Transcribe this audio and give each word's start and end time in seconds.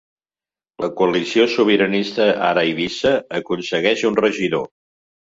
La 0.85 0.87
coalició 1.01 1.43
sobiranista 1.55 2.27
Ara 2.47 2.63
Eivissa 2.71 3.13
aconsegueix 3.41 4.05
un 4.11 4.19
regidor. 4.23 4.65